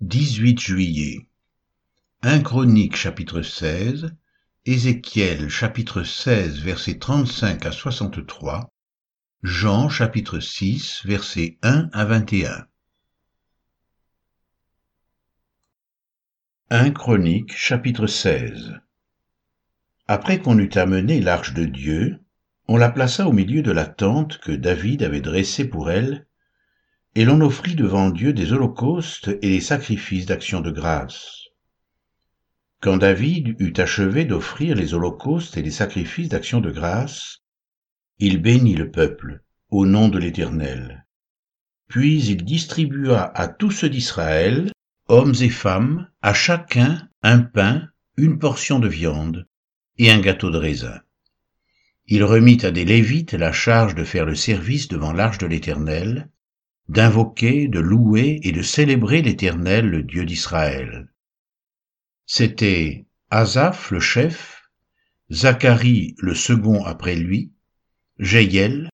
18 0.00 0.58
juillet. 0.58 1.28
1 2.22 2.40
Chronique 2.40 2.96
chapitre 2.96 3.42
16, 3.42 4.14
Ézéchiel 4.64 5.50
chapitre 5.50 6.04
16 6.04 6.60
versets 6.60 6.98
35 6.98 7.66
à 7.66 7.70
63, 7.70 8.72
Jean 9.42 9.90
chapitre 9.90 10.40
6 10.40 11.02
versets 11.04 11.58
1 11.60 11.90
à 11.92 12.04
21. 12.06 12.66
1 16.70 16.90
Chronique 16.92 17.54
chapitre 17.54 18.06
16 18.06 18.80
Après 20.08 20.40
qu'on 20.40 20.58
eut 20.58 20.70
amené 20.76 21.20
l'arche 21.20 21.52
de 21.52 21.66
Dieu, 21.66 22.18
on 22.68 22.78
la 22.78 22.88
plaça 22.88 23.28
au 23.28 23.32
milieu 23.32 23.60
de 23.60 23.70
la 23.70 23.84
tente 23.84 24.38
que 24.38 24.52
David 24.52 25.02
avait 25.02 25.20
dressée 25.20 25.68
pour 25.68 25.90
elle, 25.90 26.26
et 27.14 27.24
l'on 27.24 27.40
offrit 27.40 27.74
devant 27.74 28.10
Dieu 28.10 28.32
des 28.32 28.52
holocaustes 28.52 29.28
et 29.42 29.50
des 29.50 29.60
sacrifices 29.60 30.26
d'action 30.26 30.60
de 30.60 30.70
grâce. 30.70 31.40
Quand 32.80 32.96
David 32.96 33.56
eut 33.60 33.74
achevé 33.76 34.24
d'offrir 34.24 34.74
les 34.74 34.94
holocaustes 34.94 35.56
et 35.56 35.62
les 35.62 35.70
sacrifices 35.70 36.28
d'action 36.28 36.60
de 36.60 36.70
grâce, 36.70 37.42
il 38.18 38.40
bénit 38.40 38.74
le 38.74 38.90
peuple 38.90 39.42
au 39.70 39.86
nom 39.86 40.08
de 40.08 40.18
l'Éternel. 40.18 41.06
Puis 41.88 42.24
il 42.24 42.44
distribua 42.44 43.32
à 43.34 43.48
tous 43.48 43.70
ceux 43.70 43.90
d'Israël, 43.90 44.70
hommes 45.08 45.34
et 45.40 45.50
femmes, 45.50 46.08
à 46.22 46.32
chacun 46.32 47.08
un 47.22 47.40
pain, 47.40 47.88
une 48.16 48.38
portion 48.38 48.78
de 48.78 48.88
viande 48.88 49.46
et 49.98 50.10
un 50.10 50.20
gâteau 50.20 50.50
de 50.50 50.58
raisin. 50.58 51.00
Il 52.06 52.24
remit 52.24 52.64
à 52.64 52.70
des 52.70 52.84
Lévites 52.84 53.34
la 53.34 53.52
charge 53.52 53.94
de 53.94 54.04
faire 54.04 54.24
le 54.24 54.34
service 54.34 54.88
devant 54.88 55.12
l'arche 55.12 55.38
de 55.38 55.46
l'Éternel, 55.46 56.28
d'invoquer, 56.90 57.68
de 57.68 57.78
louer 57.78 58.40
et 58.42 58.50
de 58.50 58.62
célébrer 58.62 59.22
l'Éternel, 59.22 59.86
le 59.86 60.02
Dieu 60.02 60.24
d'Israël. 60.24 61.08
C'était 62.26 63.06
Asaph 63.30 63.92
le 63.92 64.00
chef, 64.00 64.64
Zacharie 65.30 66.16
le 66.18 66.34
second 66.34 66.84
après 66.84 67.14
lui, 67.14 67.52
Jéiel, 68.18 68.90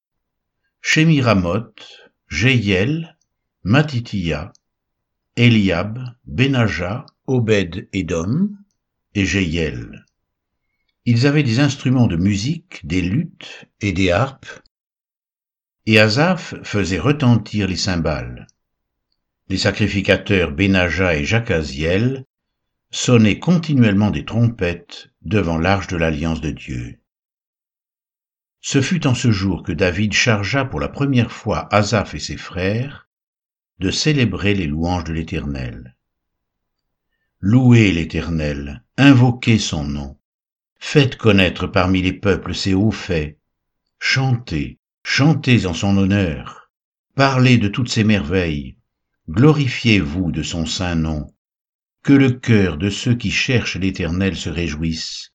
Shemiramoth, 0.82 2.10
Jéiel, 2.28 3.16
Matithia, 3.64 4.52
Eliab, 5.36 5.98
Benaja, 6.26 7.06
Obed 7.26 7.88
Edom 7.94 8.58
et 9.14 9.24
Jéiel. 9.24 10.04
Ils 11.06 11.26
avaient 11.26 11.42
des 11.42 11.60
instruments 11.60 12.08
de 12.08 12.16
musique, 12.16 12.86
des 12.86 13.00
luttes 13.00 13.70
et 13.80 13.92
des 13.92 14.10
harpes, 14.10 14.60
et 15.86 16.00
Asaph 16.00 16.56
faisait 16.64 16.98
retentir 16.98 17.68
les 17.68 17.76
cymbales. 17.76 18.48
Les 19.48 19.56
sacrificateurs 19.56 20.50
Benaja 20.50 21.14
et 21.14 21.24
Jacaziel 21.24 22.24
sonnaient 22.90 23.38
continuellement 23.38 24.10
des 24.10 24.24
trompettes 24.24 25.08
devant 25.22 25.58
l'arche 25.58 25.86
de 25.86 25.96
l'alliance 25.96 26.40
de 26.40 26.50
Dieu. 26.50 26.98
Ce 28.60 28.82
fut 28.82 29.06
en 29.06 29.14
ce 29.14 29.30
jour 29.30 29.62
que 29.62 29.70
David 29.70 30.12
chargea 30.12 30.64
pour 30.64 30.80
la 30.80 30.88
première 30.88 31.30
fois 31.30 31.72
Asaph 31.72 32.14
et 32.14 32.18
ses 32.18 32.36
frères 32.36 33.08
de 33.78 33.92
célébrer 33.92 34.54
les 34.54 34.66
louanges 34.66 35.04
de 35.04 35.12
l'Éternel. 35.12 35.96
Louez 37.38 37.92
l'Éternel, 37.92 38.82
invoquez 38.96 39.58
son 39.58 39.84
nom, 39.84 40.18
faites 40.80 41.16
connaître 41.16 41.68
parmi 41.68 42.02
les 42.02 42.14
peuples 42.14 42.54
ses 42.54 42.74
hauts 42.74 42.90
faits, 42.90 43.38
chantez, 44.00 44.80
Chantez 45.08 45.66
en 45.66 45.72
son 45.72 45.96
honneur, 45.96 46.68
parlez 47.14 47.58
de 47.58 47.68
toutes 47.68 47.88
ses 47.88 48.02
merveilles, 48.02 48.76
glorifiez-vous 49.30 50.32
de 50.32 50.42
son 50.42 50.66
saint 50.66 50.96
nom, 50.96 51.32
que 52.02 52.12
le 52.12 52.32
cœur 52.32 52.76
de 52.76 52.90
ceux 52.90 53.14
qui 53.14 53.30
cherchent 53.30 53.76
l'Éternel 53.76 54.36
se 54.36 54.50
réjouisse. 54.50 55.30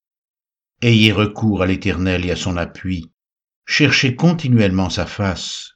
Ayez 0.82 1.14
recours 1.14 1.64
à 1.64 1.66
l'Éternel 1.68 2.26
et 2.26 2.32
à 2.32 2.36
son 2.36 2.58
appui, 2.58 3.12
cherchez 3.66 4.16
continuellement 4.16 4.90
sa 4.90 5.08
face. 5.08 5.72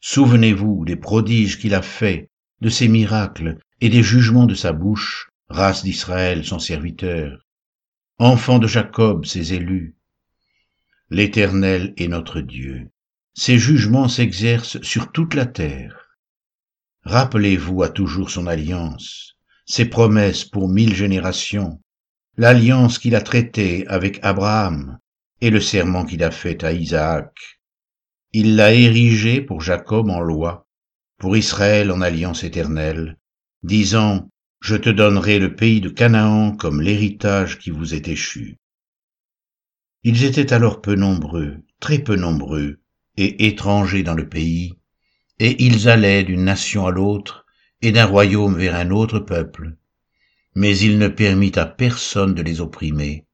Souvenez-vous 0.00 0.84
des 0.84 0.96
prodiges 0.96 1.58
qu'il 1.58 1.74
a 1.74 1.82
faits, 1.82 2.28
de 2.60 2.68
ses 2.68 2.88
miracles 2.88 3.58
et 3.80 3.88
des 3.88 4.02
jugements 4.02 4.46
de 4.46 4.56
sa 4.56 4.72
bouche, 4.72 5.30
race 5.48 5.84
d'Israël 5.84 6.44
son 6.44 6.58
serviteur, 6.58 7.46
enfants 8.18 8.58
de 8.58 8.66
Jacob 8.66 9.24
ses 9.24 9.54
élus, 9.54 9.94
L'Éternel 11.12 11.92
est 11.96 12.06
notre 12.06 12.40
Dieu. 12.40 12.88
Ses 13.34 13.58
jugements 13.58 14.06
s'exercent 14.06 14.80
sur 14.82 15.10
toute 15.10 15.34
la 15.34 15.44
terre. 15.44 16.16
Rappelez-vous 17.02 17.82
à 17.82 17.88
toujours 17.88 18.30
son 18.30 18.46
alliance, 18.46 19.34
ses 19.66 19.86
promesses 19.86 20.44
pour 20.44 20.68
mille 20.68 20.94
générations, 20.94 21.80
l'alliance 22.36 23.00
qu'il 23.00 23.16
a 23.16 23.20
traitée 23.22 23.88
avec 23.88 24.20
Abraham 24.22 24.98
et 25.40 25.50
le 25.50 25.60
serment 25.60 26.04
qu'il 26.04 26.22
a 26.22 26.30
fait 26.30 26.62
à 26.62 26.72
Isaac. 26.72 27.60
Il 28.32 28.54
l'a 28.54 28.72
érigé 28.72 29.40
pour 29.40 29.62
Jacob 29.62 30.10
en 30.10 30.20
loi, 30.20 30.68
pour 31.18 31.36
Israël 31.36 31.90
en 31.90 32.02
alliance 32.02 32.44
éternelle, 32.44 33.18
disant, 33.64 34.30
Je 34.60 34.76
te 34.76 34.90
donnerai 34.90 35.40
le 35.40 35.56
pays 35.56 35.80
de 35.80 35.88
Canaan 35.88 36.54
comme 36.54 36.80
l'héritage 36.80 37.58
qui 37.58 37.70
vous 37.70 37.94
est 37.94 38.06
échu. 38.06 38.58
Ils 40.02 40.24
étaient 40.24 40.52
alors 40.52 40.80
peu 40.80 40.94
nombreux, 40.94 41.58
très 41.78 41.98
peu 41.98 42.16
nombreux, 42.16 42.80
et 43.16 43.46
étrangers 43.46 44.02
dans 44.02 44.14
le 44.14 44.28
pays, 44.28 44.74
et 45.38 45.62
ils 45.62 45.88
allaient 45.88 46.24
d'une 46.24 46.44
nation 46.44 46.86
à 46.86 46.90
l'autre, 46.90 47.44
et 47.82 47.92
d'un 47.92 48.06
royaume 48.06 48.56
vers 48.56 48.74
un 48.74 48.90
autre 48.90 49.18
peuple. 49.18 49.76
Mais 50.54 50.76
il 50.78 50.98
ne 50.98 51.08
permit 51.08 51.52
à 51.56 51.66
personne 51.66 52.34
de 52.34 52.42
les 52.42 52.60
opprimer, 52.60 53.26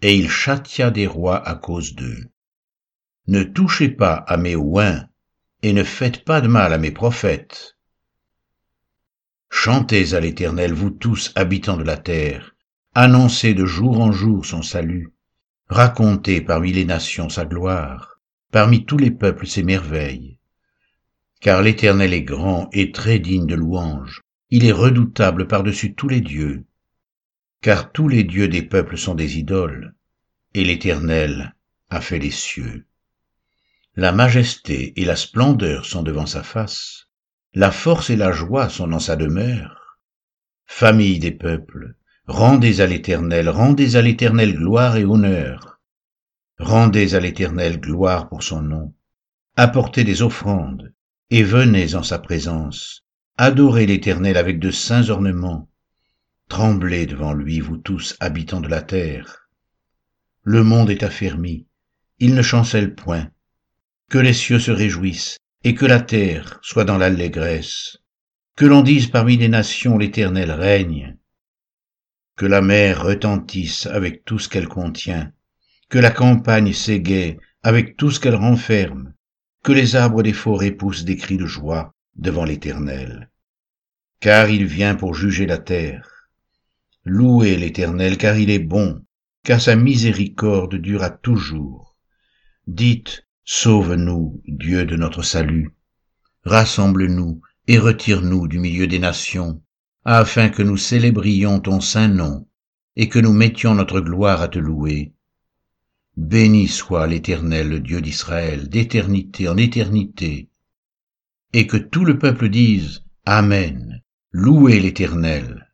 et 0.00 0.14
il 0.16 0.30
châtia 0.30 0.90
des 0.90 1.06
rois 1.06 1.46
à 1.46 1.54
cause 1.54 1.94
d'eux. 1.94 2.30
Ne 3.26 3.42
touchez 3.42 3.88
pas 3.88 4.14
à 4.14 4.36
mes 4.36 4.56
oins, 4.56 5.06
et 5.62 5.72
ne 5.72 5.84
faites 5.84 6.24
pas 6.24 6.40
de 6.40 6.48
mal 6.48 6.72
à 6.72 6.78
mes 6.78 6.92
prophètes. 6.92 7.76
Chantez 9.50 10.14
à 10.14 10.20
l'Éternel, 10.20 10.72
vous 10.72 10.90
tous 10.90 11.32
habitants 11.34 11.76
de 11.76 11.82
la 11.82 11.96
terre, 11.96 12.54
annoncez 12.94 13.52
de 13.52 13.66
jour 13.66 14.00
en 14.00 14.12
jour 14.12 14.44
son 14.46 14.62
salut, 14.62 15.15
Racontez 15.68 16.40
parmi 16.40 16.72
les 16.72 16.84
nations 16.84 17.28
sa 17.28 17.44
gloire, 17.44 18.20
parmi 18.52 18.84
tous 18.86 18.98
les 18.98 19.10
peuples 19.10 19.48
ses 19.48 19.64
merveilles. 19.64 20.38
Car 21.40 21.60
l'Éternel 21.60 22.14
est 22.14 22.22
grand 22.22 22.68
et 22.72 22.92
très 22.92 23.18
digne 23.18 23.46
de 23.46 23.56
louange, 23.56 24.22
il 24.50 24.64
est 24.64 24.72
redoutable 24.72 25.48
par-dessus 25.48 25.94
tous 25.94 26.08
les 26.08 26.20
dieux. 26.20 26.64
Car 27.62 27.90
tous 27.90 28.06
les 28.08 28.22
dieux 28.22 28.46
des 28.46 28.62
peuples 28.62 28.96
sont 28.96 29.16
des 29.16 29.38
idoles, 29.38 29.94
et 30.54 30.64
l'Éternel 30.64 31.56
a 31.90 32.00
fait 32.00 32.20
les 32.20 32.30
cieux. 32.30 32.86
La 33.96 34.12
majesté 34.12 34.92
et 35.00 35.04
la 35.04 35.16
splendeur 35.16 35.84
sont 35.84 36.04
devant 36.04 36.26
sa 36.26 36.44
face, 36.44 37.08
la 37.54 37.72
force 37.72 38.10
et 38.10 38.16
la 38.16 38.30
joie 38.30 38.68
sont 38.68 38.86
dans 38.86 39.00
sa 39.00 39.16
demeure. 39.16 39.98
Famille 40.66 41.18
des 41.18 41.32
peuples, 41.32 41.96
Rendez 42.28 42.80
à 42.80 42.86
l'Éternel, 42.88 43.48
rendez 43.48 43.94
à 43.94 44.02
l'Éternel 44.02 44.56
gloire 44.56 44.96
et 44.96 45.04
honneur. 45.04 45.78
Rendez 46.58 47.14
à 47.14 47.20
l'Éternel 47.20 47.78
gloire 47.78 48.28
pour 48.28 48.42
son 48.42 48.62
nom. 48.62 48.92
Apportez 49.54 50.02
des 50.02 50.22
offrandes, 50.22 50.92
et 51.30 51.44
venez 51.44 51.94
en 51.94 52.02
sa 52.02 52.18
présence. 52.18 53.04
Adorez 53.36 53.86
l'Éternel 53.86 54.36
avec 54.36 54.58
de 54.58 54.72
saints 54.72 55.08
ornements. 55.08 55.70
Tremblez 56.48 57.06
devant 57.06 57.32
lui, 57.32 57.60
vous 57.60 57.76
tous 57.76 58.16
habitants 58.18 58.60
de 58.60 58.68
la 58.68 58.82
terre. 58.82 59.48
Le 60.42 60.64
monde 60.64 60.90
est 60.90 61.04
affermi, 61.04 61.68
il 62.18 62.34
ne 62.34 62.42
chancelle 62.42 62.96
point. 62.96 63.30
Que 64.10 64.18
les 64.18 64.32
cieux 64.32 64.58
se 64.58 64.72
réjouissent, 64.72 65.38
et 65.62 65.76
que 65.76 65.86
la 65.86 66.00
terre 66.00 66.58
soit 66.60 66.84
dans 66.84 66.98
l'allégresse. 66.98 67.98
Que 68.56 68.66
l'on 68.66 68.82
dise 68.82 69.06
parmi 69.06 69.36
les 69.36 69.48
nations 69.48 69.96
l'Éternel 69.96 70.50
règne 70.50 71.16
que 72.36 72.46
la 72.46 72.60
mer 72.60 73.02
retentisse 73.02 73.86
avec 73.86 74.24
tout 74.24 74.38
ce 74.38 74.48
qu'elle 74.48 74.68
contient, 74.68 75.32
que 75.88 75.98
la 75.98 76.10
campagne 76.10 76.72
s'égaie 76.72 77.38
avec 77.62 77.96
tout 77.96 78.10
ce 78.10 78.20
qu'elle 78.20 78.34
renferme, 78.34 79.14
que 79.64 79.72
les 79.72 79.96
arbres 79.96 80.22
des 80.22 80.34
forêts 80.34 80.70
poussent 80.70 81.04
des 81.04 81.16
cris 81.16 81.38
de 81.38 81.46
joie 81.46 81.94
devant 82.14 82.44
l'Éternel. 82.44 83.30
Car 84.20 84.50
il 84.50 84.66
vient 84.66 84.94
pour 84.94 85.14
juger 85.14 85.46
la 85.46 85.58
terre. 85.58 86.28
Louez 87.04 87.56
l'Éternel, 87.56 88.18
car 88.18 88.38
il 88.38 88.50
est 88.50 88.58
bon, 88.58 89.02
car 89.42 89.60
sa 89.60 89.74
miséricorde 89.74 90.76
durera 90.76 91.10
toujours. 91.10 91.96
Dites, 92.66 93.26
Sauve-nous, 93.44 94.42
Dieu 94.46 94.84
de 94.84 94.96
notre 94.96 95.22
salut. 95.22 95.72
Rassemble-nous 96.44 97.40
et 97.68 97.78
retire-nous 97.78 98.48
du 98.48 98.58
milieu 98.58 98.88
des 98.88 98.98
nations 98.98 99.62
afin 100.08 100.50
que 100.50 100.62
nous 100.62 100.76
célébrions 100.76 101.58
ton 101.58 101.80
saint 101.80 102.06
nom 102.06 102.46
et 102.94 103.08
que 103.08 103.18
nous 103.18 103.32
mettions 103.32 103.74
notre 103.74 103.98
gloire 104.00 104.40
à 104.40 104.46
te 104.46 104.60
louer. 104.60 105.12
Béni 106.16 106.68
soit 106.68 107.08
l'Éternel, 107.08 107.68
le 107.68 107.80
Dieu 107.80 108.00
d'Israël, 108.00 108.68
d'éternité 108.68 109.48
en 109.48 109.56
éternité, 109.56 110.48
et 111.52 111.66
que 111.66 111.76
tout 111.76 112.04
le 112.04 112.20
peuple 112.20 112.48
dise 112.48 113.02
Amen, 113.24 114.00
louez 114.30 114.78
l'Éternel. 114.78 115.72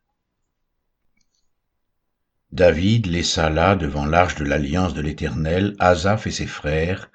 David 2.51 3.05
laissa 3.05 3.51
là 3.51 3.75
devant 3.75 4.07
l'arche 4.07 4.35
de 4.35 4.45
l'alliance 4.45 4.95
de 4.95 5.01
l'Éternel 5.01 5.75
Asaph 5.77 6.25
et 6.25 6.31
ses 6.31 6.47
frères, 6.47 7.11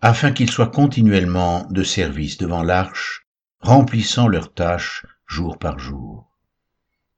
afin 0.00 0.32
qu'ils 0.32 0.50
soient 0.50 0.66
continuellement 0.66 1.68
de 1.70 1.84
service 1.84 2.38
devant 2.38 2.64
l'arche, 2.64 3.28
remplissant 3.60 4.26
leurs 4.26 4.52
tâches 4.52 5.06
jour 5.28 5.56
par 5.56 5.78
jour. 5.78 6.29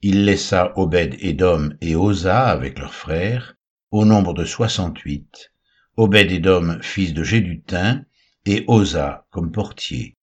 Il 0.05 0.25
laissa 0.25 0.73
Obed 0.75 1.17
Edom 1.21 1.77
et 1.81 1.95
Osa 1.95 2.49
avec 2.49 2.81
leurs 2.81 2.93
frères, 2.93 3.55
au 3.93 4.05
nombre 4.05 4.35
de 4.35 4.45
soixante-huit, 4.45 5.53
Obed 5.97 6.33
Edom 6.33 6.83
fils 6.83 7.15
de 7.15 7.23
Gédutin, 7.23 8.05
et 8.45 8.65
Osa 8.67 9.29
comme 9.31 9.53
portier. 9.53 10.17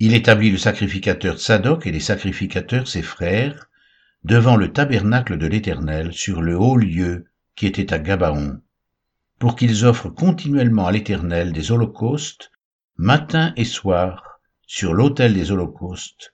Il 0.00 0.14
établit 0.14 0.50
le 0.50 0.58
sacrificateur 0.58 1.38
Tsadok 1.38 1.86
et 1.86 1.92
les 1.92 2.00
sacrificateurs 2.00 2.88
ses 2.88 3.02
frères 3.02 3.68
devant 4.24 4.56
le 4.56 4.72
tabernacle 4.72 5.38
de 5.38 5.46
l'Éternel 5.46 6.12
sur 6.12 6.42
le 6.42 6.58
haut 6.58 6.76
lieu 6.76 7.26
qui 7.54 7.66
était 7.66 7.92
à 7.92 8.00
Gabaon, 8.00 8.60
pour 9.38 9.54
qu'ils 9.54 9.84
offrent 9.84 10.10
continuellement 10.10 10.88
à 10.88 10.92
l'Éternel 10.92 11.52
des 11.52 11.70
holocaustes, 11.70 12.50
matin 12.96 13.52
et 13.56 13.64
soir, 13.64 14.40
sur 14.66 14.92
l'autel 14.92 15.34
des 15.34 15.52
holocaustes, 15.52 16.32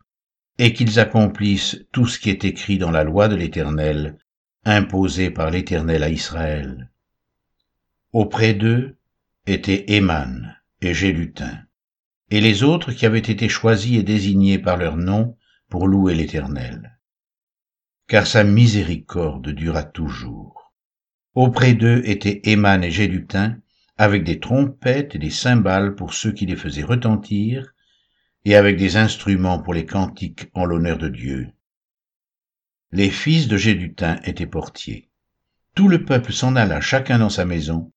et 0.59 0.73
qu'ils 0.73 0.99
accomplissent 0.99 1.85
tout 1.93 2.07
ce 2.07 2.19
qui 2.19 2.31
est 2.31 2.45
écrit 2.45 2.79
dans 2.79 2.91
la 2.91 3.05
loi 3.05 3.29
de 3.29 3.37
l'Éternel, 3.37 4.19
imposée 4.65 5.31
par 5.31 5.51
l'Éternel 5.51 6.03
à 6.03 6.09
Israël. 6.09 6.91
Auprès 8.13 8.55
d'eux 8.55 8.97
étaient 9.47 9.85
Éman 9.89 10.55
et 10.81 10.95
Gélutin 10.95 11.67
et 12.31 12.41
les 12.41 12.63
autres 12.63 12.93
qui 12.93 13.07
avaient 13.07 13.19
été 13.19 13.49
choisis 13.49 13.99
et 13.99 14.03
désignés 14.03 14.59
par 14.59 14.77
leur 14.77 14.97
nom 14.97 15.37
pour 15.69 15.87
louer 15.87 16.15
l'Éternel. 16.15 16.99
Car 18.09 18.27
sa 18.27 18.45
miséricorde 18.45 19.51
dura 19.51 19.83
toujours. 19.83 20.73
Auprès 21.35 21.75
d'eux 21.75 22.03
étaient 22.05 22.41
Éman 22.45 22.83
et 22.83 22.91
Gélutin, 22.91 23.59
avec 23.99 24.25
des 24.25 24.41
trompettes 24.41 25.15
et 25.15 25.19
des 25.19 25.31
cymbales 25.31 25.95
pour 25.95 26.15
ceux 26.15 26.33
qui 26.33 26.47
les 26.47 26.57
faisaient 26.57 26.83
retentir, 26.83 27.75
et 28.47 28.55
avec 28.55 28.77
des 28.77 28.97
instruments 28.97 29.61
pour 29.61 29.75
les 29.75 29.87
cantiques 29.87 30.49
en 30.55 30.65
l'honneur 30.65 30.99
de 30.99 31.09
Dieu. 31.09 31.51
Les 32.93 33.11
fils 33.11 33.49
de 33.49 33.57
Gédutin 33.57 34.21
étaient 34.23 34.47
portiers. 34.47 35.11
Tout 35.75 35.89
le 35.89 36.05
peuple 36.05 36.33
s'en 36.33 36.55
alla 36.55 36.81
chacun 36.81 37.19
dans 37.19 37.29
sa 37.29 37.45
maison, 37.45 37.93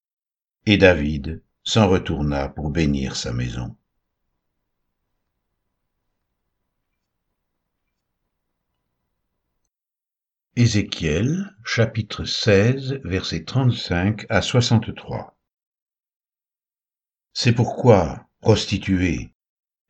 et 0.65 0.77
David 0.77 1.43
s'en 1.63 1.87
retourna 1.87 2.49
pour 2.49 2.71
bénir 2.71 3.15
sa 3.15 3.31
maison. 3.31 3.77
Ézéchiel 10.55 11.55
chapitre 11.63 12.25
16 12.25 13.01
versets 13.03 13.43
35 13.43 14.25
à 14.29 14.41
63 14.41 15.37
C'est 17.33 17.53
pourquoi, 17.53 18.27
prostituée, 18.41 19.31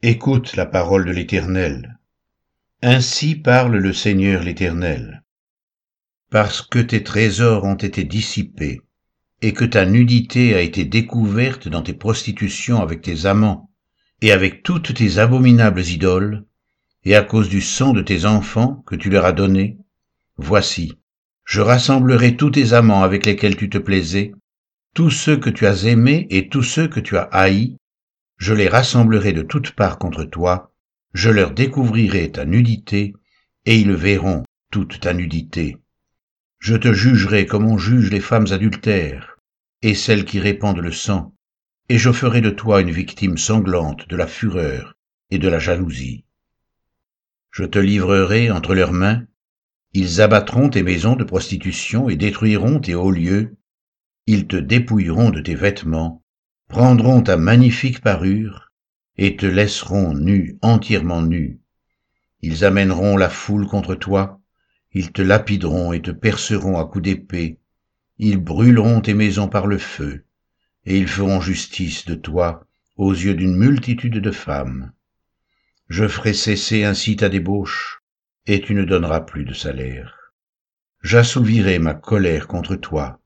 écoute 0.01 0.56
la 0.56 0.66
parole 0.66 1.04
de 1.04 1.12
l'Éternel. 1.12 2.00
Ainsi 2.81 3.36
parle 3.36 3.75
le 3.75 3.92
Seigneur 3.92 4.44
l'Éternel. 4.44 5.24
Parce 6.30 6.62
que 6.62 6.80
tes 6.80 7.04
trésors 7.04 7.66
ont 7.66 7.75
été 7.75 8.06
dissipés, 8.06 8.80
et 9.42 9.51
que 9.51 9.66
ta 9.66 9.86
nudité 9.86 10.56
a 10.56 10.62
été 10.62 10.86
découverte 10.86 11.68
dans 11.68 11.81
tes 11.81 11.94
prostitutions 11.94 12.81
avec 12.81 13.01
tes 13.01 13.25
amants, 13.25 13.69
et 14.22 14.31
avec 14.31 14.63
toutes 14.63 14.94
tes 14.94 15.18
abominables 15.18 15.81
idoles, 15.81 16.45
et 17.04 17.18
à 17.18 17.22
cause 17.22 17.50
du 17.50 17.60
sang 17.60 17.92
de 17.92 18.02
tes 18.02 18.24
enfants 18.24 18.81
que 18.86 18.95
tu 18.95 19.10
leur 19.10 19.25
as 19.25 19.34
donné, 19.34 19.80
Voici, 20.38 20.94
je 21.44 21.60
rassemblerai 21.60 22.38
tous 22.38 22.52
tes 22.52 22.72
amants 22.72 23.04
avec 23.04 23.25
lesquels 23.25 23.57
tu 23.57 23.69
te 23.69 23.78
plaisais, 23.78 24.31
tous 24.94 25.10
ceux 25.10 25.36
que 25.36 25.50
tu 25.50 25.68
as 25.68 25.84
aimés 25.84 26.25
et 26.30 26.48
tous 26.48 26.63
ceux 26.63 26.88
que 26.88 27.02
tu 27.02 27.18
as 27.18 27.24
haïs, 27.34 27.75
je 28.39 28.53
les 28.53 28.69
rassemblerai 28.69 29.33
de 29.33 29.41
toutes 29.41 29.71
parts 29.71 30.00
contre 30.00 30.24
toi, 30.24 30.74
je 31.13 31.30
leur 31.30 31.51
découvrirai 31.51 32.31
ta 32.31 32.45
nudité, 32.45 33.13
et 33.65 33.77
ils 33.77 33.91
verront 33.91 34.44
toute 34.71 35.01
ta 35.01 35.13
nudité. 35.13 35.77
Je 36.57 36.75
te 36.75 36.94
jugerai 36.94 37.45
comme 37.45 37.65
on 37.65 37.77
juge 37.77 38.09
les 38.09 38.21
femmes 38.21 38.47
adultères, 38.51 39.38
et 39.81 39.94
celles 39.94 40.24
qui 40.24 40.39
répandent 40.39 40.80
le 40.80 40.94
sang, 40.94 41.36
et 41.89 41.97
je 41.97 42.12
ferai 42.12 42.39
de 42.39 42.50
toi 42.50 42.81
une 42.81 42.91
victime 42.91 43.38
sanglante 43.38 44.07
de 44.07 44.15
la 44.15 44.27
fureur 44.27 44.94
et 45.31 45.38
de 45.38 45.50
la 45.50 45.59
jalousie. 45.59 46.24
Je 47.51 47.65
te 47.65 47.80
livrerai 47.80 48.51
entre 48.51 48.74
leurs 48.74 48.94
mains, 48.94 49.25
ils 49.94 50.21
abattront 50.21 50.69
tes 50.69 50.83
maisons 50.83 51.15
de 51.15 51.24
prostitution 51.25 52.07
et 52.07 52.15
détruiront 52.15 52.80
tes 52.80 52.95
hauts 52.95 53.12
lieux. 53.12 53.57
Ils 54.27 54.47
te 54.47 54.56
dépouilleront 54.56 55.31
de 55.31 55.42
tes 55.42 55.56
vêtements, 55.56 56.24
prendront 56.69 57.24
ta 57.24 57.36
magnifique 57.36 58.00
parure, 58.00 58.71
et 59.18 59.36
te 59.36 59.48
laisseront 59.48 60.13
nu, 60.13 60.60
entièrement 60.62 61.24
nu. 61.24 61.60
Ils 62.42 62.63
amèneront 62.63 63.18
la 63.18 63.27
foule 63.27 63.68
contre 63.68 63.95
toi, 63.95 64.39
ils 64.94 65.12
te 65.12 65.24
lapideront 65.24 65.94
et 65.94 66.01
te 66.01 66.12
perceront 66.12 66.77
à 66.80 66.86
coups 66.86 67.04
d'épée, 67.06 67.57
ils 68.19 68.38
brûleront 68.38 69.01
tes 69.01 69.16
maisons 69.16 69.48
par 69.48 69.66
le 69.66 69.80
feu, 69.80 70.25
et 70.86 71.00
ils 71.00 71.07
feront 71.07 71.42
justice 71.42 72.06
de 72.06 72.13
toi 72.13 72.68
aux 72.98 73.13
yeux 73.13 73.33
d'une 73.33 73.57
multitude 73.57 74.19
de 74.19 74.31
femmes. 74.31 74.92
Je 75.88 76.07
ferai 76.07 76.33
cesser 76.33 76.83
ainsi 76.83 77.16
ta 77.16 77.30
débauche, 77.30 78.04
et 78.45 78.62
tu 78.62 78.75
ne 78.75 78.83
donneras 78.83 79.21
plus 79.21 79.44
de 79.44 79.54
salaire. 79.54 80.16
J'assouvirai 81.01 81.80
ma 81.80 81.95
colère 81.95 82.48
contre 82.48 82.75
toi, 82.75 83.19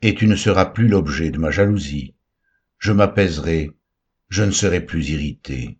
et 0.00 0.14
tu 0.14 0.28
ne 0.28 0.36
seras 0.36 0.66
plus 0.66 0.86
l'objet 0.86 1.32
de 1.32 1.38
ma 1.38 1.50
jalousie. 1.50 2.14
Je 2.84 2.92
m'apaiserai, 2.92 3.70
je 4.28 4.42
ne 4.42 4.50
serai 4.50 4.84
plus 4.84 5.08
irrité. 5.08 5.78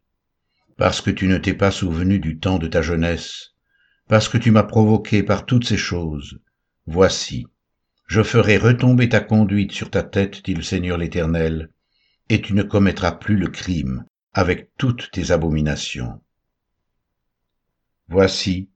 Parce 0.79 1.03
que 1.03 1.11
tu 1.11 1.29
ne 1.29 1.37
t'es 1.37 1.53
pas 1.53 1.71
souvenu 1.71 2.19
du 2.19 2.39
temps 2.39 2.59
de 2.59 2.67
ta 2.67 2.81
jeunesse, 2.81 3.51
parce 4.09 4.27
que 4.31 4.39
tu 4.39 4.51
m'as 4.51 4.63
provoqué 4.63 5.23
par 5.23 5.45
toutes 5.45 5.67
ces 5.67 5.77
choses, 5.77 6.41
voici, 6.87 7.47
je 8.07 8.23
ferai 8.23 8.57
retomber 8.57 9.11
ta 9.11 9.21
conduite 9.21 9.73
sur 9.73 9.91
ta 9.91 10.03
tête, 10.03 10.43
dit 10.47 10.55
le 10.55 10.63
Seigneur 10.63 10.97
l'Éternel, 10.97 11.69
et 12.31 12.41
tu 12.41 12.55
ne 12.55 12.63
commettras 12.63 13.13
plus 13.13 13.37
le 13.37 13.49
crime 13.49 14.07
avec 14.33 14.71
toutes 14.79 15.11
tes 15.11 15.31
abominations. 15.31 16.23
Voici, 18.09 18.71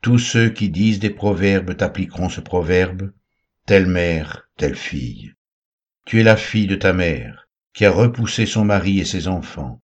tous 0.00 0.18
ceux 0.18 0.48
qui 0.48 0.70
disent 0.70 1.00
des 1.00 1.10
proverbes 1.10 1.76
t'appliqueront 1.76 2.30
ce 2.30 2.40
proverbe, 2.40 3.12
telle 3.66 3.88
mère, 3.88 4.48
telle 4.56 4.74
fille. 4.74 5.34
Tu 6.06 6.20
es 6.20 6.22
la 6.22 6.38
fille 6.38 6.66
de 6.66 6.76
ta 6.76 6.94
mère, 6.94 7.43
qui 7.74 7.84
a 7.84 7.90
repoussé 7.90 8.46
son 8.46 8.64
mari 8.64 9.00
et 9.00 9.04
ses 9.04 9.28
enfants. 9.28 9.82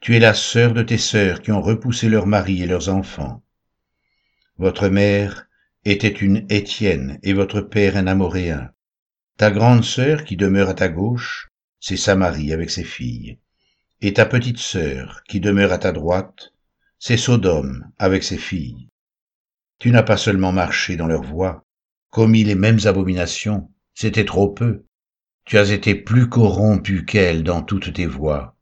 Tu 0.00 0.14
es 0.14 0.20
la 0.20 0.34
sœur 0.34 0.72
de 0.74 0.82
tes 0.82 0.98
sœurs 0.98 1.40
qui 1.40 1.50
ont 1.52 1.62
repoussé 1.62 2.08
leurs 2.08 2.26
maris 2.26 2.62
et 2.62 2.66
leurs 2.66 2.90
enfants. 2.90 3.42
Votre 4.58 4.88
mère 4.88 5.48
était 5.84 6.08
une 6.08 6.46
Étienne 6.50 7.18
et 7.22 7.32
votre 7.32 7.62
père 7.62 7.96
un 7.96 8.06
Amoréen. 8.06 8.70
Ta 9.38 9.50
grande 9.50 9.84
sœur 9.84 10.24
qui 10.24 10.36
demeure 10.36 10.68
à 10.68 10.74
ta 10.74 10.90
gauche, 10.90 11.48
c'est 11.80 11.96
Samarie 11.96 12.52
avec 12.52 12.70
ses 12.70 12.84
filles. 12.84 13.38
Et 14.02 14.12
ta 14.12 14.26
petite 14.26 14.58
sœur 14.58 15.22
qui 15.26 15.40
demeure 15.40 15.72
à 15.72 15.78
ta 15.78 15.92
droite, 15.92 16.52
c'est 16.98 17.16
Sodome 17.16 17.90
avec 17.98 18.22
ses 18.22 18.36
filles. 18.36 18.88
Tu 19.78 19.90
n'as 19.90 20.02
pas 20.02 20.18
seulement 20.18 20.52
marché 20.52 20.96
dans 20.96 21.06
leurs 21.06 21.22
voies, 21.22 21.64
commis 22.10 22.44
les 22.44 22.54
mêmes 22.54 22.80
abominations, 22.84 23.70
c'était 23.94 24.26
trop 24.26 24.50
peu. 24.50 24.84
Tu 25.50 25.58
as 25.58 25.72
été 25.72 25.96
plus 25.96 26.28
corrompu 26.28 27.04
qu'elles 27.04 27.42
dans 27.42 27.60
toutes 27.60 27.92
tes 27.92 28.06
voies. 28.06 28.56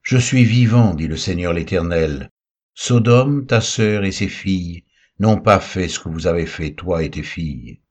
Je 0.00 0.16
suis 0.16 0.44
vivant, 0.44 0.94
dit 0.94 1.08
le 1.08 1.18
Seigneur 1.18 1.52
l'Éternel. 1.52 2.30
Sodome, 2.72 3.44
ta 3.44 3.60
sœur 3.60 4.04
et 4.04 4.10
ses 4.10 4.28
filles 4.28 4.84
n'ont 5.18 5.38
pas 5.38 5.60
fait 5.60 5.88
ce 5.88 6.00
que 6.00 6.08
vous 6.08 6.26
avez 6.26 6.46
fait, 6.46 6.70
toi 6.70 7.02
et 7.02 7.10
tes 7.10 7.22
filles. 7.22 7.82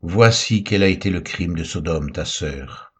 Voici 0.00 0.64
quel 0.64 0.82
a 0.82 0.88
été 0.88 1.10
le 1.10 1.20
crime 1.20 1.54
de 1.54 1.64
Sodome, 1.64 2.12
ta 2.12 2.24
sœur. 2.24 2.94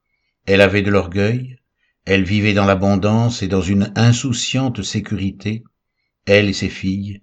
Elle 0.44 0.60
avait 0.60 0.82
de 0.82 0.90
l'orgueil, 0.90 1.56
elle 2.04 2.24
vivait 2.24 2.52
dans 2.52 2.66
l'abondance 2.66 3.42
et 3.42 3.48
dans 3.48 3.62
une 3.62 3.94
insouciante 3.96 4.82
sécurité, 4.82 5.64
elle 6.26 6.50
et 6.50 6.52
ses 6.52 6.68
filles, 6.68 7.22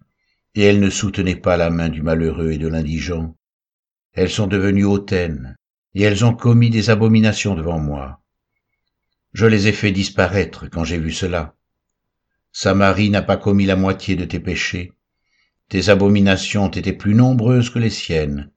et 0.55 0.63
elles 0.63 0.79
ne 0.79 0.89
soutenaient 0.89 1.35
pas 1.35 1.55
la 1.55 1.69
main 1.69 1.89
du 1.89 2.01
malheureux 2.01 2.53
et 2.53 2.57
de 2.57 2.67
l'indigent. 2.67 3.37
Elles 4.13 4.31
sont 4.31 4.47
devenues 4.47 4.85
hautaines, 4.85 5.55
et 5.95 6.03
elles 6.03 6.25
ont 6.25 6.35
commis 6.35 6.69
des 6.69 6.89
abominations 6.89 7.55
devant 7.55 7.79
moi. 7.79 8.21
Je 9.33 9.45
les 9.45 9.67
ai 9.67 9.71
fait 9.71 9.91
disparaître 9.91 10.67
quand 10.69 10.83
j'ai 10.83 10.99
vu 10.99 11.11
cela. 11.11 11.55
Samarie 12.51 13.09
n'a 13.09 13.21
pas 13.21 13.37
commis 13.37 13.65
la 13.65 13.75
moitié 13.75 14.15
de 14.15 14.25
tes 14.25 14.39
péchés. 14.39 14.91
Tes 15.69 15.89
abominations 15.89 16.65
ont 16.65 16.69
été 16.69 16.93
plus 16.93 17.15
nombreuses 17.15 17.69
que 17.69 17.79
les 17.79 17.89
siennes, 17.89 18.51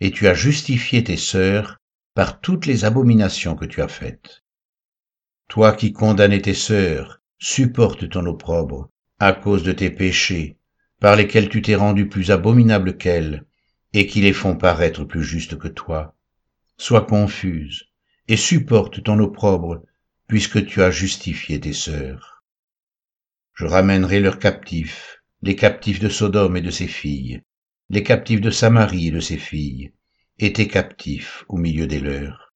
et 0.00 0.10
tu 0.10 0.28
as 0.28 0.34
justifié 0.34 1.02
tes 1.02 1.16
sœurs 1.16 1.80
par 2.14 2.40
toutes 2.40 2.66
les 2.66 2.84
abominations 2.84 3.54
que 3.54 3.64
tu 3.64 3.80
as 3.82 3.88
faites. 3.88 4.42
Toi 5.48 5.72
qui 5.72 5.92
condamnais 5.92 6.42
tes 6.42 6.54
sœurs, 6.54 7.20
supporte 7.38 8.08
ton 8.08 8.26
opprobre 8.26 8.90
à 9.18 9.32
cause 9.32 9.62
de 9.62 9.72
tes 9.72 9.90
péchés, 9.90 10.56
par 11.00 11.16
lesquelles 11.16 11.48
tu 11.48 11.62
t'es 11.62 11.74
rendu 11.74 12.08
plus 12.08 12.30
abominable 12.30 12.96
qu'elles, 12.96 13.44
et 13.92 14.06
qui 14.06 14.20
les 14.20 14.32
font 14.32 14.56
paraître 14.56 15.04
plus 15.04 15.24
justes 15.24 15.58
que 15.58 15.68
toi. 15.68 16.14
Sois 16.82 17.04
confuse, 17.04 17.90
et 18.26 18.38
supporte 18.38 19.02
ton 19.02 19.18
opprobre, 19.18 19.82
puisque 20.26 20.64
tu 20.64 20.80
as 20.80 20.90
justifié 20.90 21.60
tes 21.60 21.74
sœurs. 21.74 22.42
Je 23.52 23.66
ramènerai 23.66 24.18
leurs 24.18 24.38
captifs, 24.38 25.20
les 25.42 25.56
captifs 25.56 26.00
de 26.00 26.08
Sodome 26.08 26.56
et 26.56 26.62
de 26.62 26.70
ses 26.70 26.86
filles, 26.86 27.42
les 27.90 28.02
captifs 28.02 28.40
de 28.40 28.50
Samarie 28.50 29.08
et 29.08 29.10
de 29.10 29.20
ses 29.20 29.36
filles, 29.36 29.92
et 30.38 30.54
tes 30.54 30.68
captifs 30.68 31.44
au 31.48 31.58
milieu 31.58 31.86
des 31.86 32.00
leurs, 32.00 32.54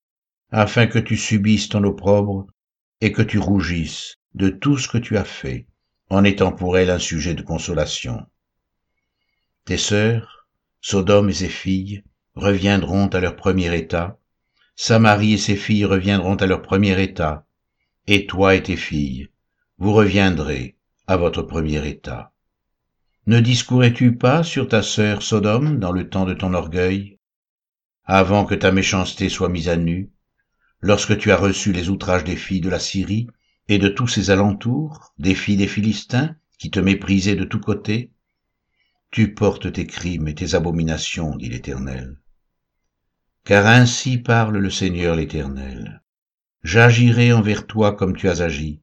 afin 0.49 0.87
que 0.87 0.97
tu 0.97 1.17
subisses 1.17 1.69
ton 1.69 1.83
opprobre 1.83 2.47
et 3.01 3.11
que 3.11 3.21
tu 3.21 3.37
rougisses 3.37 4.15
de 4.33 4.49
tout 4.49 4.79
ce 4.79 4.87
que 4.87 4.97
tu 4.97 5.17
as 5.17 5.23
fait, 5.23 5.67
en 6.09 6.23
étant 6.23 6.51
pour 6.51 6.79
elles 6.79 6.89
un 6.89 6.97
sujet 6.97 7.35
de 7.35 7.43
consolation. 7.43 8.25
Tes 9.65 9.77
sœurs, 9.77 10.47
Sodome 10.81 11.29
et 11.29 11.33
ses 11.33 11.47
filles, 11.47 12.03
reviendront 12.35 13.07
à 13.07 13.19
leur 13.19 13.35
premier 13.35 13.75
état, 13.75 14.19
Samarie 14.75 15.33
et 15.33 15.37
ses 15.37 15.55
filles 15.55 15.85
reviendront 15.85 16.35
à 16.35 16.45
leur 16.45 16.61
premier 16.61 17.01
état, 17.01 17.45
et 18.07 18.27
toi 18.27 18.55
et 18.55 18.63
tes 18.63 18.75
filles, 18.75 19.29
vous 19.77 19.93
reviendrez 19.93 20.75
à 21.07 21.17
votre 21.17 21.43
premier 21.43 21.87
état. 21.87 22.33
Ne 23.25 23.39
discourais-tu 23.39 24.17
pas 24.17 24.43
sur 24.43 24.67
ta 24.67 24.83
sœur 24.83 25.23
Sodome 25.23 25.79
dans 25.79 25.91
le 25.91 26.09
temps 26.09 26.25
de 26.25 26.33
ton 26.33 26.53
orgueil, 26.53 27.19
avant 28.03 28.45
que 28.45 28.53
ta 28.53 28.71
méchanceté 28.71 29.29
soit 29.29 29.49
mise 29.49 29.69
à 29.69 29.77
nu, 29.77 30.11
lorsque 30.81 31.17
tu 31.17 31.31
as 31.31 31.37
reçu 31.37 31.71
les 31.71 31.89
outrages 31.89 32.25
des 32.25 32.35
filles 32.35 32.61
de 32.61 32.69
la 32.69 32.79
Syrie 32.79 33.27
et 33.67 33.79
de 33.79 33.87
tous 33.87 34.07
ses 34.07 34.29
alentours, 34.29 35.13
des 35.17 35.35
filles 35.35 35.57
des 35.57 35.67
Philistins, 35.67 36.35
qui 36.59 36.69
te 36.69 36.79
méprisaient 36.79 37.35
de 37.35 37.45
tous 37.45 37.59
côtés? 37.59 38.11
Tu 39.09 39.33
portes 39.33 39.71
tes 39.71 39.87
crimes 39.87 40.27
et 40.27 40.35
tes 40.35 40.53
abominations, 40.53 41.35
dit 41.35 41.49
l'Éternel. 41.49 42.17
Car 43.45 43.67
ainsi 43.67 44.17
parle 44.17 44.57
le 44.57 44.71
Seigneur 44.71 45.15
l'Éternel. 45.15 46.01
J'agirai 46.63 47.31
envers 47.31 47.67
toi 47.67 47.95
comme 47.95 48.15
tu 48.15 48.27
as 48.27 48.41
agi, 48.41 48.81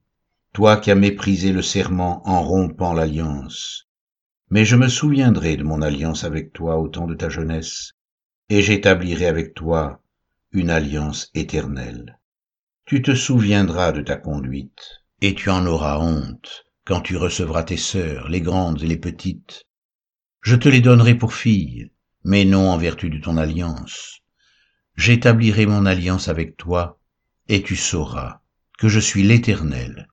toi 0.53 0.77
qui 0.77 0.93
as 0.93 0.95
méprisé 0.95 1.51
le 1.51 1.63
serment 1.63 2.23
en 2.29 2.45
rompant 2.45 2.93
l'alliance. 2.93 3.89
Mais 4.51 4.65
je 4.65 4.77
me 4.77 4.87
souviendrai 4.87 5.57
de 5.57 5.65
mon 5.65 5.83
alliance 5.83 6.23
avec 6.23 6.53
toi 6.53 6.79
au 6.79 6.87
temps 6.87 7.09
de 7.09 7.17
ta 7.17 7.29
jeunesse, 7.29 7.95
et 8.51 8.63
j'établirai 8.63 9.27
avec 9.27 9.55
toi 9.55 10.01
une 10.53 10.71
alliance 10.71 11.33
éternelle. 11.35 12.21
Tu 12.85 13.03
te 13.03 13.17
souviendras 13.17 13.91
de 13.91 14.03
ta 14.03 14.15
conduite, 14.15 15.03
et 15.21 15.35
tu 15.35 15.51
en 15.51 15.67
auras 15.67 15.99
honte 15.99 16.67
quand 16.85 17.01
tu 17.01 17.17
recevras 17.17 17.65
tes 17.65 17.77
sœurs, 17.77 18.29
les 18.29 18.41
grandes 18.41 18.81
et 18.85 18.87
les 18.87 18.97
petites. 18.97 19.65
Je 20.41 20.55
te 20.55 20.69
les 20.69 20.81
donnerai 20.81 21.17
pour 21.17 21.35
filles, 21.35 21.91
mais 22.23 22.45
non 22.45 22.71
en 22.71 22.77
vertu 22.77 23.11
de 23.11 23.19
ton 23.19 23.37
alliance. 23.39 24.22
J'établirai 24.97 25.67
mon 25.67 25.87
alliance 25.87 26.29
avec 26.29 26.57
toi, 26.57 26.99
et 27.49 27.63
tu 27.63 27.77
sauras 27.77 28.41
que 28.79 28.89
je 28.89 29.01
suis 29.01 29.23
l'Éternel, 29.23 30.09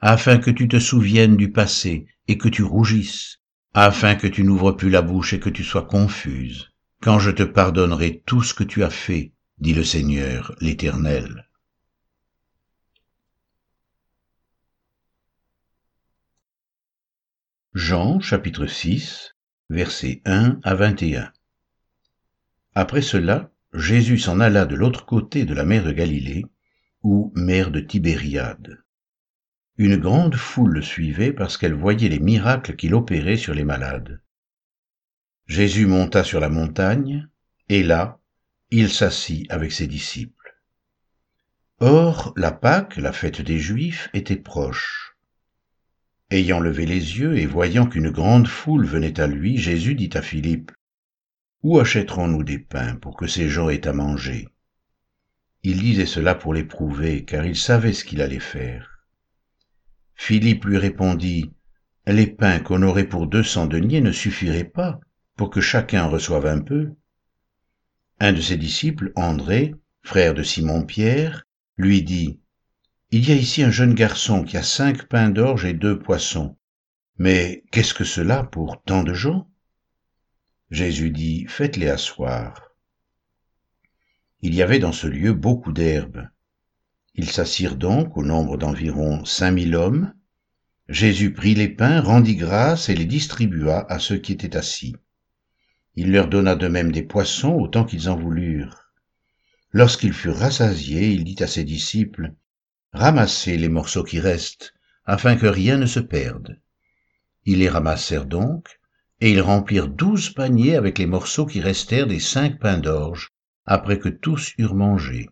afin 0.00 0.38
que 0.38 0.50
tu 0.50 0.68
te 0.68 0.78
souviennes 0.78 1.36
du 1.36 1.50
passé 1.52 2.06
et 2.28 2.38
que 2.38 2.48
tu 2.48 2.62
rougisses, 2.62 3.40
afin 3.74 4.14
que 4.14 4.26
tu 4.26 4.44
n'ouvres 4.44 4.72
plus 4.72 4.90
la 4.90 5.02
bouche 5.02 5.32
et 5.32 5.40
que 5.40 5.50
tu 5.50 5.64
sois 5.64 5.86
confuse, 5.86 6.70
quand 7.00 7.18
je 7.18 7.30
te 7.30 7.42
pardonnerai 7.42 8.22
tout 8.26 8.42
ce 8.42 8.54
que 8.54 8.64
tu 8.64 8.82
as 8.84 8.90
fait, 8.90 9.32
dit 9.58 9.74
le 9.74 9.84
Seigneur 9.84 10.54
l'Éternel. 10.60 11.48
Jean 17.74 18.20
chapitre 18.20 18.66
6 18.66 19.34
versets 19.70 20.22
1 20.24 20.58
à 20.64 20.74
21 20.74 21.32
Après 22.74 23.00
cela, 23.00 23.49
Jésus 23.72 24.18
s'en 24.18 24.40
alla 24.40 24.66
de 24.66 24.74
l'autre 24.74 25.06
côté 25.06 25.44
de 25.44 25.54
la 25.54 25.64
mer 25.64 25.84
de 25.84 25.92
Galilée, 25.92 26.44
ou 27.02 27.32
mer 27.36 27.70
de 27.70 27.80
Tibériade. 27.80 28.82
Une 29.76 29.96
grande 29.96 30.34
foule 30.34 30.72
le 30.74 30.82
suivait 30.82 31.32
parce 31.32 31.56
qu'elle 31.56 31.74
voyait 31.74 32.08
les 32.08 32.18
miracles 32.18 32.76
qu'il 32.76 32.94
opérait 32.94 33.36
sur 33.36 33.54
les 33.54 33.64
malades. 33.64 34.20
Jésus 35.46 35.86
monta 35.86 36.24
sur 36.24 36.40
la 36.40 36.48
montagne, 36.48 37.28
et 37.68 37.82
là, 37.82 38.20
il 38.70 38.90
s'assit 38.90 39.50
avec 39.50 39.72
ses 39.72 39.86
disciples. 39.86 40.56
Or, 41.78 42.34
la 42.36 42.52
Pâque, 42.52 42.96
la 42.98 43.12
fête 43.12 43.40
des 43.40 43.58
Juifs, 43.58 44.10
était 44.12 44.36
proche. 44.36 45.16
Ayant 46.30 46.60
levé 46.60 46.86
les 46.86 47.18
yeux 47.18 47.38
et 47.38 47.46
voyant 47.46 47.86
qu'une 47.86 48.10
grande 48.10 48.46
foule 48.46 48.84
venait 48.84 49.18
à 49.18 49.26
lui, 49.26 49.56
Jésus 49.56 49.94
dit 49.94 50.10
à 50.12 50.22
Philippe, 50.22 50.72
Où 51.62 51.78
achèterons-nous 51.78 52.42
des 52.42 52.58
pains 52.58 52.96
pour 52.96 53.16
que 53.16 53.26
ces 53.26 53.48
gens 53.48 53.68
aient 53.68 53.86
à 53.86 53.92
manger? 53.92 54.48
Il 55.62 55.80
disait 55.80 56.06
cela 56.06 56.34
pour 56.34 56.54
l'éprouver, 56.54 57.24
car 57.26 57.44
il 57.44 57.56
savait 57.56 57.92
ce 57.92 58.04
qu'il 58.04 58.22
allait 58.22 58.40
faire. 58.40 59.04
Philippe 60.14 60.64
lui 60.64 60.78
répondit, 60.78 61.52
Les 62.06 62.26
pains 62.26 62.60
qu'on 62.60 62.82
aurait 62.82 63.08
pour 63.08 63.26
deux 63.26 63.42
cents 63.42 63.66
deniers 63.66 64.00
ne 64.00 64.12
suffiraient 64.12 64.64
pas 64.64 65.00
pour 65.36 65.50
que 65.50 65.60
chacun 65.60 66.06
reçoive 66.06 66.46
un 66.46 66.60
peu. 66.60 66.94
Un 68.20 68.32
de 68.32 68.40
ses 68.40 68.56
disciples, 68.56 69.12
André, 69.14 69.74
frère 70.02 70.32
de 70.32 70.42
Simon-Pierre, 70.42 71.44
lui 71.76 72.02
dit, 72.02 72.38
Il 73.10 73.28
y 73.28 73.32
a 73.32 73.36
ici 73.36 73.62
un 73.62 73.70
jeune 73.70 73.94
garçon 73.94 74.44
qui 74.44 74.56
a 74.56 74.62
cinq 74.62 75.08
pains 75.08 75.28
d'orge 75.28 75.66
et 75.66 75.74
deux 75.74 75.98
poissons. 75.98 76.56
Mais 77.18 77.64
qu'est-ce 77.70 77.92
que 77.92 78.04
cela 78.04 78.44
pour 78.44 78.82
tant 78.82 79.02
de 79.02 79.12
gens? 79.12 79.49
Jésus 80.70 81.10
dit, 81.10 81.46
Faites-les 81.48 81.88
asseoir. 81.88 82.70
Il 84.42 84.54
y 84.54 84.62
avait 84.62 84.78
dans 84.78 84.92
ce 84.92 85.06
lieu 85.06 85.32
beaucoup 85.32 85.72
d'herbes. 85.72 86.28
Ils 87.14 87.28
s'assirent 87.28 87.76
donc 87.76 88.16
au 88.16 88.24
nombre 88.24 88.56
d'environ 88.56 89.24
cinq 89.24 89.50
mille 89.50 89.74
hommes. 89.74 90.14
Jésus 90.88 91.32
prit 91.32 91.54
les 91.54 91.68
pains, 91.68 92.00
rendit 92.00 92.36
grâce 92.36 92.88
et 92.88 92.94
les 92.94 93.04
distribua 93.04 93.84
à 93.90 93.98
ceux 93.98 94.18
qui 94.18 94.32
étaient 94.32 94.56
assis. 94.56 94.96
Il 95.96 96.12
leur 96.12 96.28
donna 96.28 96.54
de 96.54 96.68
même 96.68 96.92
des 96.92 97.02
poissons 97.02 97.52
autant 97.52 97.84
qu'ils 97.84 98.08
en 98.08 98.16
voulurent. 98.16 98.92
Lorsqu'ils 99.72 100.12
furent 100.12 100.38
rassasiés, 100.38 101.10
il 101.10 101.24
dit 101.24 101.42
à 101.42 101.46
ses 101.46 101.64
disciples, 101.64 102.32
Ramassez 102.92 103.56
les 103.56 103.68
morceaux 103.68 104.02
qui 104.02 104.18
restent, 104.18 104.74
afin 105.04 105.36
que 105.36 105.46
rien 105.46 105.76
ne 105.76 105.86
se 105.86 106.00
perde. 106.00 106.58
Ils 107.44 107.58
les 107.58 107.68
ramassèrent 107.68 108.26
donc, 108.26 108.79
et 109.20 109.32
ils 109.32 109.42
remplirent 109.42 109.88
douze 109.88 110.30
paniers 110.30 110.76
avec 110.76 110.98
les 110.98 111.06
morceaux 111.06 111.46
qui 111.46 111.60
restèrent 111.60 112.06
des 112.06 112.20
cinq 112.20 112.58
pains 112.58 112.78
d'orge, 112.78 113.28
après 113.66 113.98
que 113.98 114.08
tous 114.08 114.54
eurent 114.58 114.74
mangé. 114.74 115.28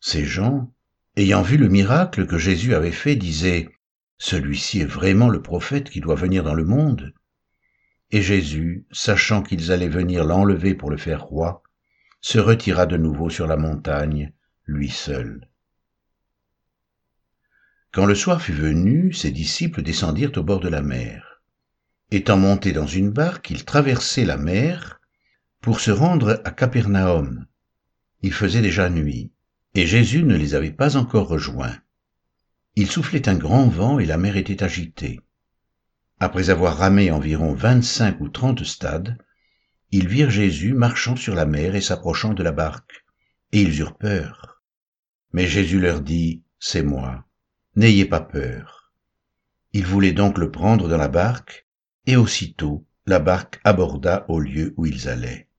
Ces 0.00 0.24
gens, 0.24 0.72
ayant 1.16 1.42
vu 1.42 1.56
le 1.56 1.68
miracle 1.68 2.26
que 2.26 2.38
Jésus 2.38 2.74
avait 2.74 2.92
fait, 2.92 3.16
disaient, 3.16 3.70
Celui-ci 4.18 4.80
est 4.80 4.86
vraiment 4.86 5.28
le 5.28 5.40
prophète 5.40 5.88
qui 5.88 6.00
doit 6.00 6.14
venir 6.14 6.44
dans 6.44 6.54
le 6.54 6.64
monde. 6.64 7.14
Et 8.10 8.22
Jésus, 8.22 8.86
sachant 8.90 9.42
qu'ils 9.42 9.72
allaient 9.72 9.88
venir 9.88 10.24
l'enlever 10.24 10.74
pour 10.74 10.90
le 10.90 10.98
faire 10.98 11.22
roi, 11.22 11.62
se 12.20 12.38
retira 12.38 12.84
de 12.84 12.98
nouveau 12.98 13.30
sur 13.30 13.46
la 13.46 13.56
montagne, 13.56 14.32
lui 14.66 14.90
seul. 14.90 15.48
Quand 17.92 18.04
le 18.04 18.14
soir 18.14 18.42
fut 18.42 18.52
venu, 18.52 19.12
ses 19.12 19.30
disciples 19.30 19.82
descendirent 19.82 20.36
au 20.36 20.42
bord 20.42 20.60
de 20.60 20.68
la 20.68 20.82
mer. 20.82 21.29
Étant 22.12 22.36
montés 22.36 22.72
dans 22.72 22.86
une 22.86 23.10
barque, 23.10 23.50
ils 23.50 23.64
traversaient 23.64 24.24
la 24.24 24.36
mer 24.36 25.00
pour 25.60 25.80
se 25.80 25.90
rendre 25.90 26.40
à 26.44 26.50
Capernaum. 26.50 27.46
Il 28.22 28.32
faisait 28.32 28.62
déjà 28.62 28.90
nuit 28.90 29.32
et 29.74 29.86
Jésus 29.86 30.24
ne 30.24 30.36
les 30.36 30.54
avait 30.54 30.72
pas 30.72 30.96
encore 30.96 31.28
rejoints. 31.28 31.78
Il 32.74 32.90
soufflait 32.90 33.28
un 33.28 33.36
grand 33.36 33.68
vent 33.68 33.98
et 33.98 34.06
la 34.06 34.16
mer 34.16 34.36
était 34.36 34.62
agitée. 34.62 35.20
Après 36.18 36.50
avoir 36.50 36.76
ramé 36.76 37.10
environ 37.10 37.54
vingt-cinq 37.54 38.20
ou 38.20 38.28
trente 38.28 38.64
stades, 38.64 39.16
ils 39.92 40.08
virent 40.08 40.30
Jésus 40.30 40.74
marchant 40.74 41.16
sur 41.16 41.34
la 41.34 41.46
mer 41.46 41.74
et 41.74 41.80
s'approchant 41.80 42.34
de 42.34 42.42
la 42.42 42.52
barque, 42.52 43.04
et 43.52 43.62
ils 43.62 43.78
eurent 43.80 43.96
peur. 43.96 44.62
Mais 45.32 45.46
Jésus 45.46 45.80
leur 45.80 46.00
dit, 46.00 46.42
C'est 46.58 46.82
moi, 46.82 47.24
n'ayez 47.74 48.04
pas 48.04 48.20
peur. 48.20 48.92
Ils 49.72 49.86
voulaient 49.86 50.12
donc 50.12 50.38
le 50.38 50.50
prendre 50.50 50.88
dans 50.88 50.96
la 50.96 51.08
barque, 51.08 51.66
et 52.06 52.16
aussitôt 52.16 52.84
la 53.06 53.18
barque 53.18 53.60
aborda 53.64 54.24
au 54.28 54.40
lieu 54.40 54.74
où 54.76 54.86
ils 54.86 55.08
allaient. 55.08 55.49